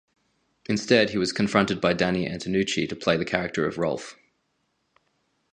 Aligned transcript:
Instead 0.67 1.11
he 1.11 1.19
was 1.19 1.31
confronted 1.31 1.79
by 1.79 1.93
Danny 1.93 2.27
Antonucci 2.27 2.89
to 2.89 2.95
play 2.95 3.17
the 3.17 3.23
character 3.23 3.67
of 3.67 3.77
Rolf. 3.77 4.15